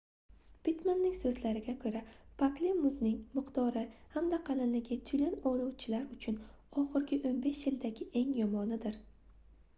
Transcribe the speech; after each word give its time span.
pittmanning 0.67 1.11
soʻzlariga 1.17 1.75
koʻra 1.83 1.99
pakli 2.39 2.71
muzning 2.79 3.19
miqdori 3.35 3.83
hamda 4.15 4.41
qalinligi 4.49 4.99
tyulen 5.11 5.37
ovlovchilar 5.51 6.09
uchun 6.17 6.41
oxirgi 6.85 7.23
15 7.29 7.63
yildagi 7.69 8.11
eng 8.25 8.35
yomonidir 8.43 8.99